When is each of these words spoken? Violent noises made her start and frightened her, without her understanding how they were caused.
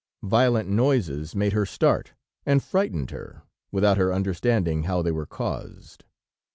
Violent 0.23 0.67
noises 0.67 1.35
made 1.35 1.53
her 1.53 1.63
start 1.63 2.13
and 2.43 2.63
frightened 2.63 3.11
her, 3.11 3.43
without 3.71 3.97
her 3.97 4.11
understanding 4.11 4.81
how 4.85 5.03
they 5.03 5.11
were 5.11 5.27
caused. 5.27 6.05